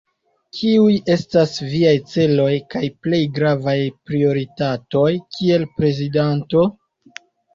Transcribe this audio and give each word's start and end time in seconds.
Kiuj 0.59 0.93
estas 1.15 1.51
viaj 1.73 1.91
celoj 2.13 2.53
kaj 2.75 2.81
plej 3.03 3.19
gravaj 3.37 3.75
prioritatoj 4.09 5.11
kiel 5.37 5.67
prezidanto? 5.77 6.65